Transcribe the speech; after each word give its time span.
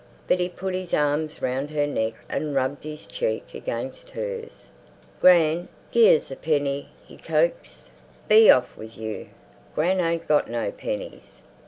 But 0.27 0.39
he 0.39 0.49
put 0.49 0.73
his 0.73 0.95
arms 0.95 1.43
round 1.43 1.69
her 1.69 1.85
neck 1.85 2.15
and 2.27 2.55
rubbed 2.55 2.85
his 2.85 3.05
cheek 3.05 3.53
against 3.53 4.09
hers. 4.09 4.69
"Gran, 5.19 5.67
gi' 5.91 6.15
us 6.15 6.31
a 6.31 6.35
penny!" 6.35 6.89
he 7.05 7.17
coaxed. 7.17 7.91
"Be 8.27 8.49
off 8.49 8.75
with 8.75 8.97
you; 8.97 9.27
Gran 9.75 9.99
ain't 9.99 10.27
got 10.27 10.47
no 10.49 10.71
pennies." 10.71 11.43